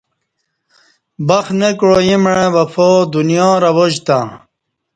بخت 1.27 1.51
نہ 1.59 1.69
کعا 1.79 1.99
ییں 2.07 2.19
مع 2.23 2.35
وفادنیا 2.55 3.47
رواج 3.63 3.93
تاں 4.05 4.25